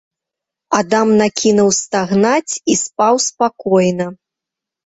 Адам 0.77 1.07
накінуў 1.19 1.69
стагнаць 1.81 2.53
і 2.73 2.79
спаў 2.85 3.23
спакойна. 3.29 4.07